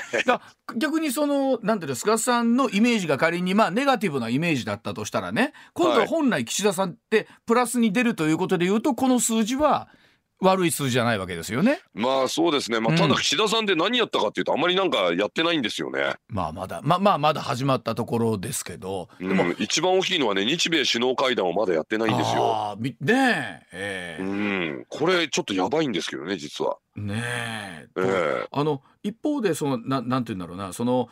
[0.77, 9.89] 逆にそのなんていうの菅さんのイメージが仮にまあネガティブなイメージだったとしたらね今度は本来岸田さんってプラスに出るということでいうとこの数字は
[10.41, 11.79] 悪い数字じゃないわけですよね。
[11.93, 12.79] まあそうですね。
[12.79, 16.15] まあ、ただ岸田さんで何やったかっていうと、あんまりなんかやってないんですよね。
[16.27, 16.81] まあまだ。
[16.83, 22.55] まあまあまだ始まったところですけど、でも、うん、一番大きいのはね日米首脳会談をまだやってないんですよ。
[22.55, 23.67] あねえ。
[23.71, 24.85] えー、うん。
[24.89, 26.77] これちょっとやばいんですけどね実は。
[26.95, 27.87] ねえ。
[27.97, 30.73] えー、あの一方でそのななんて言うんだろうな。
[30.73, 31.09] その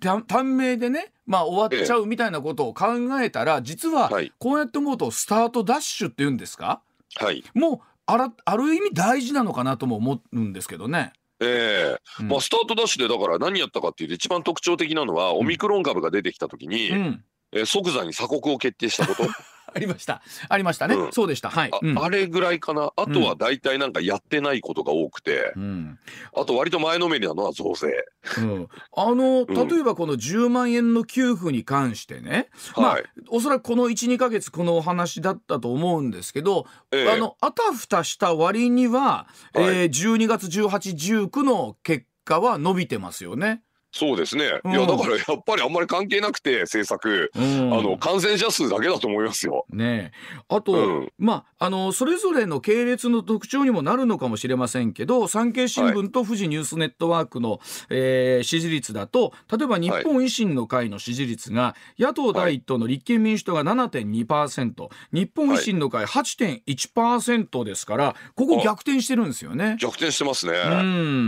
[0.00, 2.86] 短命でねまあ終わっちゃうみたいなことを考
[3.20, 6.80] えたら、えー、実はこうやって思うとスタートダッシュっていうんですか、
[7.16, 11.12] はい、もうあらある意味大事なのかなとも思うんですけどね。
[11.40, 19.28] ええーうん、まあスタートダッシュでだから何やったかっていうと一番特徴的なのは、オミクロン株が出てきた時に、うん、えー、即座に鎖国を決定したこと。
[19.74, 20.22] ありました。
[20.48, 20.94] ありましたね。
[20.94, 21.50] うん、そうでした。
[21.50, 22.92] はい、あうん、あれぐらいかな。
[22.96, 25.98] あとは大体なんかやってないことが多くて、うん、
[26.34, 28.06] あと割と前のめりなのは増税。
[28.38, 32.98] うん、あの例えばこの10万円の給付に関してね、まあ、
[33.28, 43.62] おそらくこの12か月このお話だったと思うんですけど、えー、あのあたふたした割には、はい、えー、12月18、19の結果は伸びてますよね。
[43.92, 49.66] そうですね、うん、いやだからやっぱりあんまり関係なくて政策、うん、あの感染者数だけだと思いますよ。
[49.70, 50.12] ね
[50.48, 57.58] あと、うん、まああのそれぞれの系列の特徴にもなるのかもしれませんけど産経新聞と富士ニュースネットワークの、はい、
[57.90, 69.76] えー、支持率だと例えば日本維新の会の支持率が、野党第一党の立憲民主党が7.2%、はい、日本維新の会8.1%ですからここ逆転してるんですよね。
[69.78, 70.52] 逆転してますね。
[70.52, 71.26] うん、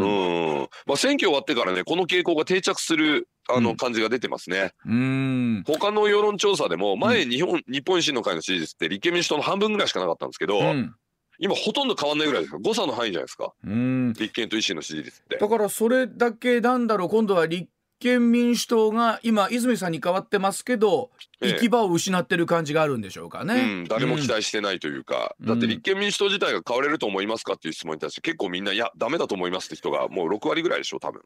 [0.87, 4.73] まあ、選挙終わってからねこの傾向が定着するあの感じが出てますね。
[4.87, 10.95] うん、他の世論調査でも前日本、日本維新の会の支持率って立憲民主党の半分ぐらいしかなかったんですけど、うん、
[11.39, 13.53] 今ほとんど変わんないぐらいです誤差の範囲じゃないですか。
[13.63, 15.37] 立憲と維新の支持率って。
[15.37, 17.09] だからそれだけなんだろう。
[17.09, 17.69] 今度は立
[18.05, 31.23] 憲民主党が今泉さんに変わってますけど行き場を失ってる感じがあるんでしょうかね、うん、誰も期待してないというか、うん、だって立憲民主党自体が変われると思いますかっていう質問に対して結構みんないやダメだと思いますって人がもう6割ぐらいでしょ多分。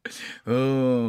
[0.47, 0.55] う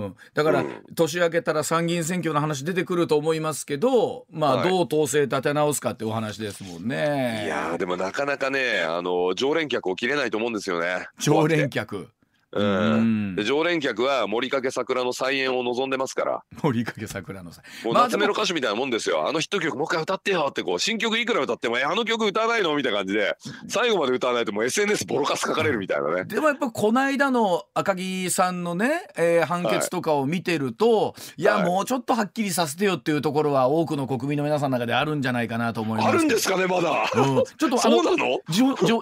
[0.07, 0.15] ん。
[0.33, 7.43] だから、うん、年明けたら参議院選挙の話出てくると思いますけどまあ、どう統制立て直すかってお話ですもんね。
[7.45, 11.07] いやでもなかなかねあの常連客を切れないと思うんですよね。
[11.19, 12.09] 常連客
[12.51, 16.43] うん、で常連客は森掛桜の再演を望んでますから。
[16.63, 23.35] 森掛桜の再もう夏メロ歌手みたいなもんですよ、あのヒット曲もう一回歌ってよってこう新曲いくら歌ってもあの曲歌わないのみたいな感じで
[23.67, 26.25] 最後まで歌わないともう SNS ボロカス書かれるみたいなね。
[26.25, 36.09] でもやっぱこの間の赤木さんのね、えー、判決とかを見てると、はい、いや、もうちょっとはっきりさせてよっていうところは多くの国民の皆さんの中であるんじゃないかなと思います。
[36.09, 38.39] あるんですかねまだ、うん、ちょっとそうなの？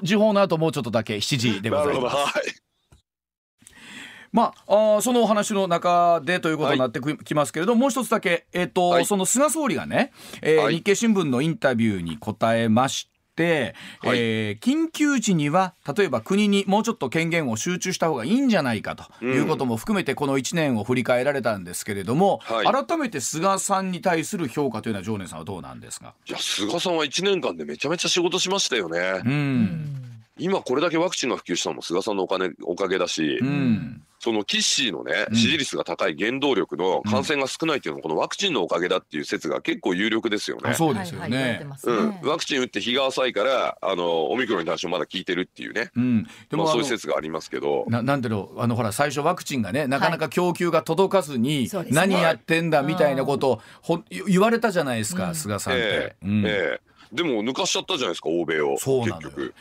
[0.02, 2.16] 時報の後もうちょっとだけ7時でございます。
[2.16, 2.67] はい
[4.38, 10.12] まあ、あそのお話の中でということになってきますけれども、はい、もう一つだけ、えーと、はい、その菅総理がね、
[10.44, 26.14] えー、はい、日経新聞のインタビューに答えまして、はい、えー、緊急時には例えば国にもうちょっと権限を集中した方がいいんじゃないかということも含めてこの1年を振り返られたんですけれども、はい、改めて菅さんに対する評価というのは常念さんはどうなんですか？
[26.28, 29.00] いや菅さんは1年間でめちゃめちゃ仕事しましたよね。
[29.26, 30.07] うん
[30.40, 40.74] 今これだけワクチンが普及したのも菅さんのお金おかげだし、うん、そのキッシーのね支持率が高い原動力の感染が少ないっていうのもこのワクチンのおかげだっていう説が結構有力ですよね。
[40.74, 41.66] そうですよね。
[41.84, 45.92] うん、ワクチン打って日が浅いからあのオミクロンに対してまだ効いてるっていうね。
[45.96, 47.86] うん、でも、まあ、そういう説がありますけど。
[47.88, 55.82] ななんだろうあのほら最初ワクチンがねなかなか供給が届かずに、はい、何やってんだみたいなことをほ言われたじゃないですか、うん、菅さんって。
[55.84, 56.44] えー、うん。
[56.46, 58.74] えーでも抜かしちゃったじゃないですか欧米を。
[58.74, 58.86] 結
[59.22, 59.54] 局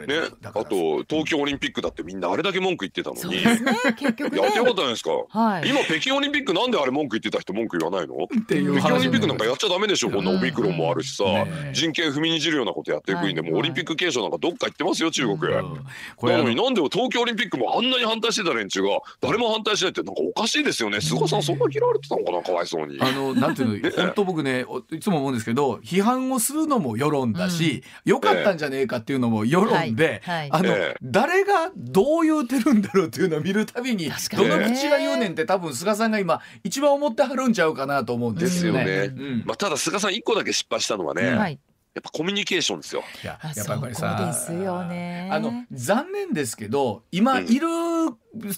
[0.00, 0.14] ね。
[0.44, 3.58] あと東京オリンピックだってみんなあれだけ文句言ってたのに、ね、
[3.96, 8.14] 結やってよかったじゃないですか、はい、今北京オリンピックなんであれ文句言ってた人文句言わないの？
[8.24, 18.88] っていう北京オリンピックなんかやっちゃダメでしょこんなオミクロンもあるしさ、ね、人権踏みにじるようなことやっていくんで、もうオリンピック継承なんかどっか行ってますよ中国、うん、なのになんで東京オリンピックもあんなに反対してた連中が
[19.20, 21.00] 誰も反対しないってなんかおかしいですよね。
[21.00, 22.98] 菅さんそんな嫌われてたのかなかわいそうに。
[23.00, 38.84] あのなんていうの本当僕ねいつも思うんですけど批判をするのも世論だし、良かったんじゃねえかっていうのも世論で、あの、誰がどう言うてるんだろうっていうのを見るたびに、どの口が言うねんって多分菅さんが今一番思ってはるんちゃうかなと思うんですよね。
[38.84, 39.42] ですよね。
[39.44, 41.58] まあただ菅さん一個だけ失敗したのはね、はい
[41.94, 43.04] やっぱコミュニケーションですよ。
[43.22, 45.28] いや、やっぱりこれさ、ですよね。
[45.30, 47.68] あの残念ですけど、今いる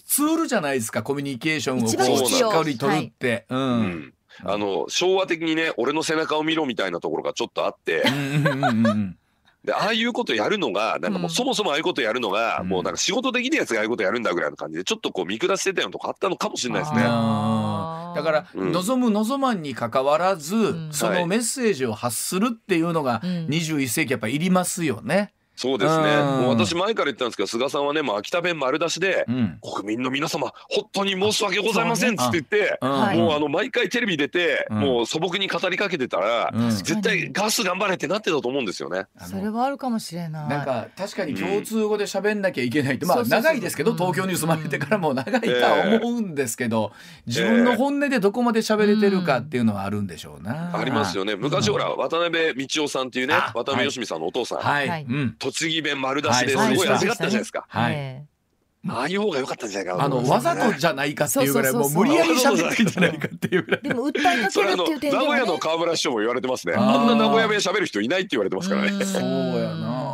[0.07, 1.97] ツールじゃないですか、コミュニケーションをこうし
[2.43, 3.45] っかり取るって。
[3.51, 4.15] うん。
[4.43, 8.05] あの昭和的にね俺の背中を見ろみたいなところがちょっとあって。
[9.67, 17.01] でああいうことやるのがなんかもうそもそもああいうことやるのが、もうなんか仕事できるやつがああいうことやるんだぐらいの感じでちょっとこう見下してたようなとこあったのかもしれないですね。
[17.03, 20.55] だから、望む望まんにかかわらず、
[20.93, 25.33] そのメッセージを発するっていうのが21世紀やっぱいりますよね。
[25.57, 32.79] そうですね、もう私前から言ってたんですけど菅さんはねもう秋田弁丸出しで、うん、国民の皆様本当に申し訳ございませんっつって言って、
[33.17, 39.07] もうあの毎回テレビ出て、もう素朴に語りかけてたら、絶対ガス頑張れってなってたと思うんですよね。
[39.27, 40.49] それはあるかもしれない。
[40.49, 46.93] なんか確かに共通語で喋んなきゃいけないって、まあ長いですけど、東京に住まれてからも長いとは思うんですけど、
[47.27, 50.77] 自分の本音でどこまで喋れてるかっていうのはあるんでしょうな。
[50.77, 51.37] ありますよね。
[51.37, 55.07] 昔ほら渡辺道夫さんっていうね渡辺義美さんのお父さん、はい、
[55.53, 57.67] 栃木弁丸出しですごい味があったじゃないですか。
[57.69, 58.23] はい。
[58.89, 63.83] ああいう方が良かったんじゃないかあのわざとじゃないかっていうぐらいもう無理やり喋ってんじゃないかっていうぐらい。
[63.83, 66.75] でも訴えかけるっていう点で名古屋の河村市長も言われてますね。
[66.75, 69.05] あんな名古屋弁喋る人いないって言われてますからね。
[69.05, 70.06] そうやな。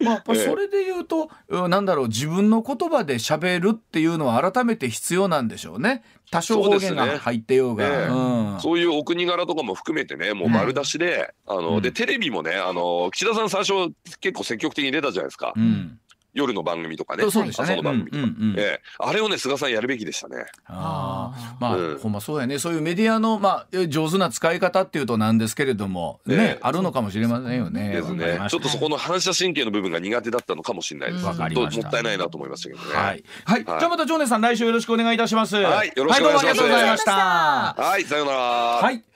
[0.00, 1.30] まあやっぱそれで言うと、
[1.68, 6.02] なんだろう自分の言葉で喋るっていうのは改めて必要なんでしょうね。
[6.30, 15.52] 多少方言が入ってようが、そういうお国柄とかも含めてねもう丸出しで、あのでテレビもねあの岸田さん最初結構積極的に出たじゃないですか。
[15.56, 15.98] うん
[16.34, 17.30] 夜の番組とかね。
[17.30, 17.72] そうでしたね。
[17.72, 20.44] 朝の番組とか、うんうんうん、えー、あれをね菅さんやるべきでしたね。
[20.66, 22.58] ああまあ、うん、ほんまそうやね。
[22.58, 27.90] そういうメディアの、まあ、上手な使い方っていうとなんですけれどもね、ねあるのかもしれませんよね。
[27.90, 28.40] ですね。
[28.48, 31.24] ちょっとそこの反射神経の部分が苦手だったのかもしれないです。
[31.24, 31.82] わ、かりました。
[31.82, 32.96] もったいないなと思いましたけどね。
[32.96, 35.56] はい、はい、じゃあまた常念さん来週よろしくお願いいたします。
[35.56, 35.92] はい。
[35.94, 37.12] よろしくお願いします、はい、ありがとうございました。
[37.12, 38.38] はいさようなら。
[38.38, 39.09] はい